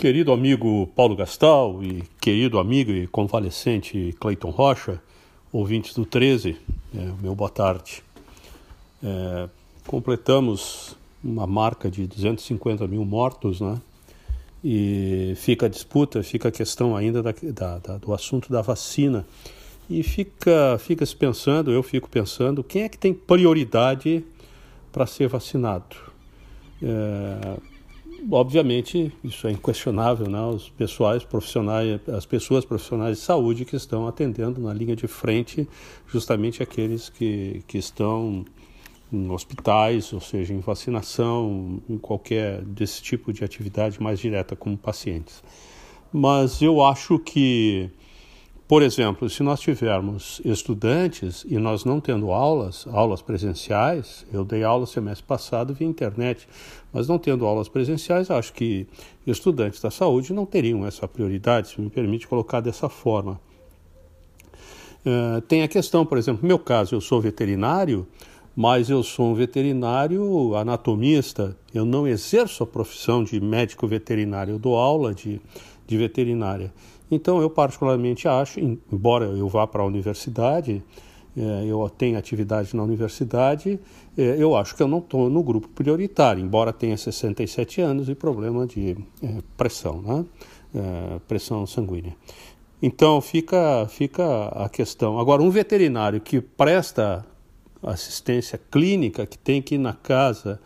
[0.00, 4.98] Querido amigo Paulo Gastal e querido amigo e convalescente Cleiton Rocha,
[5.52, 6.56] ouvintes do 13,
[6.96, 8.02] é, meu boa tarde.
[9.04, 9.46] É,
[9.86, 13.78] completamos uma marca de 250 mil mortos, né?
[14.64, 19.26] E fica a disputa, fica a questão ainda da, da, da, do assunto da vacina.
[19.90, 24.24] E fica, fica se pensando, eu fico pensando, quem é que tem prioridade
[24.90, 25.94] para ser vacinado?
[26.82, 27.58] É,
[28.30, 30.40] obviamente, isso é inquestionável, né?
[30.42, 35.68] Os pessoais profissionais, as pessoas profissionais de saúde que estão atendendo na linha de frente,
[36.06, 38.44] justamente aqueles que, que estão
[39.12, 44.76] em hospitais, ou seja, em vacinação, em qualquer desse tipo de atividade mais direta com
[44.76, 45.42] pacientes.
[46.12, 47.90] Mas eu acho que
[48.70, 54.62] por exemplo, se nós tivermos estudantes e nós não tendo aulas, aulas presenciais, eu dei
[54.62, 56.46] aula semestre passado via internet,
[56.92, 58.86] mas não tendo aulas presenciais, acho que
[59.26, 63.40] estudantes da saúde não teriam essa prioridade, se me permite colocar dessa forma.
[65.04, 68.06] Uh, tem a questão, por exemplo, no meu caso, eu sou veterinário,
[68.54, 74.58] mas eu sou um veterinário anatomista, eu não exerço a profissão de médico veterinário, eu
[74.60, 75.40] dou aula de,
[75.88, 76.72] de veterinária.
[77.10, 80.82] Então, eu particularmente acho, embora eu vá para a universidade,
[81.36, 83.78] é, eu tenho atividade na universidade,
[84.16, 88.14] é, eu acho que eu não estou no grupo prioritário, embora tenha 67 anos e
[88.14, 90.24] problema de é, pressão, né?
[91.26, 92.14] pressão sanguínea.
[92.80, 95.18] Então fica, fica a questão.
[95.18, 97.26] Agora, um veterinário que presta
[97.82, 100.60] assistência clínica, que tem que ir na casa,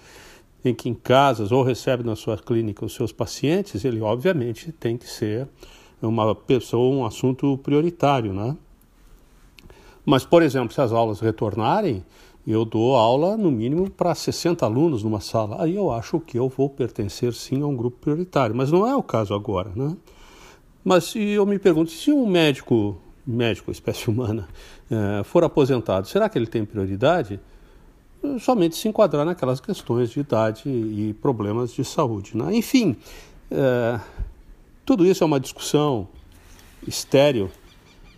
[0.62, 4.72] tem que ir em casas ou recebe na sua clínica os seus pacientes, ele obviamente
[4.72, 5.48] tem que ser
[6.06, 8.56] uma pessoa, um assunto prioritário, né?
[10.04, 12.04] Mas, por exemplo, se as aulas retornarem,
[12.46, 15.62] eu dou aula no mínimo para 60 alunos numa sala.
[15.62, 18.94] Aí eu acho que eu vou pertencer sim a um grupo prioritário, mas não é
[18.94, 19.96] o caso agora, né?
[20.84, 24.46] Mas se eu me pergunto, se um médico, médico, espécie humana,
[24.90, 27.40] é, for aposentado, será que ele tem prioridade?
[28.40, 32.54] Somente se enquadrar naquelas questões de idade e problemas de saúde, né?
[32.54, 32.96] Enfim,
[33.50, 34.00] é,
[34.84, 36.08] tudo isso é uma discussão
[36.86, 37.50] estéril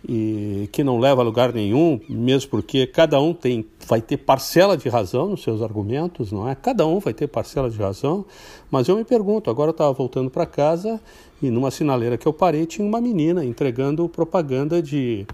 [0.07, 4.77] e que não leva a lugar nenhum, mesmo porque cada um tem, vai ter parcela
[4.77, 6.55] de razão nos seus argumentos, não é?
[6.55, 8.25] Cada um vai ter parcela de razão,
[8.69, 11.01] mas eu me pergunto, agora eu estava voltando para casa
[11.41, 15.25] e numa sinaleira que eu parei tinha uma menina entregando propaganda de,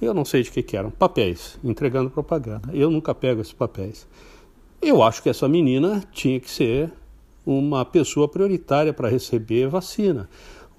[0.00, 2.68] eu não sei de que que eram, papéis, entregando propaganda.
[2.72, 4.06] Eu nunca pego esses papéis.
[4.80, 6.92] Eu acho que essa menina tinha que ser
[7.46, 10.28] uma pessoa prioritária para receber vacina.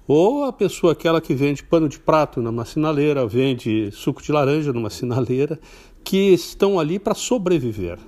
[0.08, 4.72] Ou a pessoa aquela que vende pano de prato numa sinaleira, vende suco de laranja
[4.72, 5.58] numa sinaleira,
[6.04, 7.98] que estão ali para sobreviver.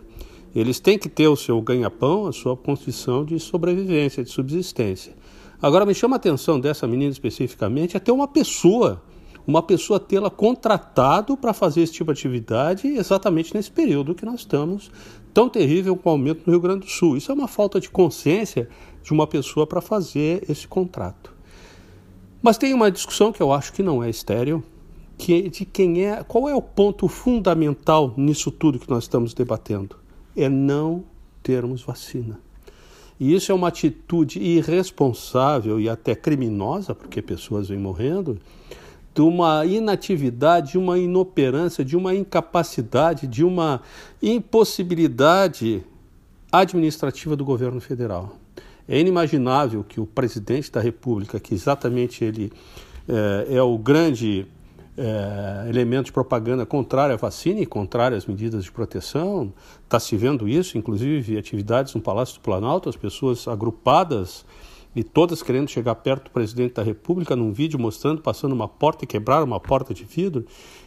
[0.55, 5.17] Eles têm que ter o seu ganha-pão, a sua condição de sobrevivência, de subsistência.
[5.61, 9.03] Agora me chama a atenção dessa menina especificamente é ter uma pessoa,
[9.45, 14.41] uma pessoa tê-la contratado para fazer esse tipo de atividade exatamente nesse período que nós
[14.41, 14.89] estamos
[15.35, 17.17] tão terrível com o aumento no Rio Grande do Sul.
[17.17, 18.69] Isso é uma falta de consciência
[19.03, 21.38] de uma pessoa para fazer esse contrato.
[22.41, 24.63] Mas tem uma discussão que eu acho que não é estéreo,
[25.17, 29.35] que é de quem é, qual é o ponto fundamental nisso tudo que nós estamos
[29.35, 29.97] debatendo?
[30.37, 31.05] É não
[31.43, 32.39] termos vacina.
[33.19, 38.39] E isso é uma atitude irresponsável e até criminosa, porque pessoas vêm morrendo,
[39.13, 43.83] de uma inatividade, de uma inoperância, de uma incapacidade, de uma
[44.23, 45.83] impossibilidade
[46.53, 48.37] administrativa do governo federal.
[48.89, 52.51] É inimaginável que o presidente da República, que exatamente ele
[53.07, 54.47] é, é o grande
[54.97, 59.53] é, elemento de propaganda contrário à vacina e contrário às medidas de proteção,
[59.85, 64.45] está se vendo isso, inclusive atividades no Palácio do Planalto, as pessoas agrupadas
[64.99, 69.05] e todas querendo chegar perto do presidente da República num vídeo mostrando, passando uma porta
[69.05, 70.45] e quebrar uma porta de vidro.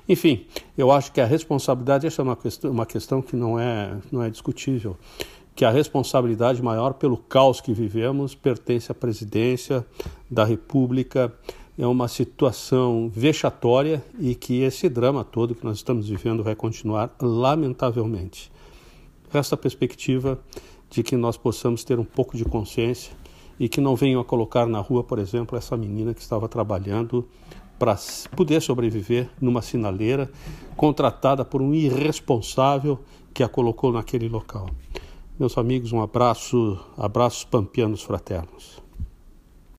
[0.08, 0.46] Enfim,
[0.78, 4.22] eu acho que a responsabilidade, essa é uma questão, uma questão que não é, não
[4.22, 4.98] é discutível
[5.56, 9.86] que a responsabilidade maior pelo caos que vivemos pertence à presidência
[10.30, 11.34] da República.
[11.80, 17.16] É uma situação vexatória e que esse drama todo que nós estamos vivendo vai continuar,
[17.22, 18.52] lamentavelmente.
[19.30, 20.38] Resta a perspectiva
[20.90, 23.21] de que nós possamos ter um pouco de consciência
[23.62, 27.28] e que não venham a colocar na rua, por exemplo, essa menina que estava trabalhando
[27.78, 27.96] para
[28.36, 30.32] poder sobreviver numa sinaleira,
[30.76, 32.98] contratada por um irresponsável
[33.32, 34.68] que a colocou naquele local.
[35.38, 38.82] Meus amigos, um abraço, abraços pampianos fraternos.